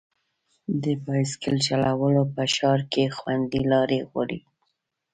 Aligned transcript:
د 0.83 0.85
بایسکل 1.05 1.55
چلول 1.67 2.15
په 2.33 2.43
ښار 2.55 2.79
کې 2.91 3.03
خوندي 3.17 3.61
لارې 3.71 3.99
غواړي. 4.09 4.39